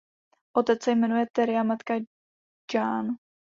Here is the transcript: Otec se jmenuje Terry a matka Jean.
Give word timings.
Otec 0.55 0.81
se 0.83 0.91
jmenuje 0.95 1.27
Terry 1.31 1.55
a 1.57 1.63
matka 1.63 1.93
Jean. 2.73 3.17